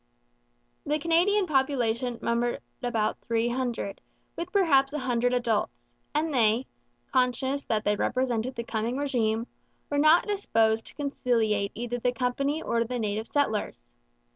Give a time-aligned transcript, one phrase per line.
[0.83, 4.01] The Canadian population numbered about three hundred,
[4.35, 6.65] with perhaps a hundred adults, and they,
[7.13, 9.45] conscious that they represented the coming régime,
[9.91, 13.91] were not disposed to conciliate either the company or the native settlers.